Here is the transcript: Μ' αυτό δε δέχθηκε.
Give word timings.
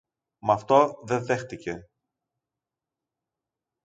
Μ' 0.41 0.51
αυτό 0.51 1.01
δε 1.05 1.19
δέχθηκε. 1.19 1.87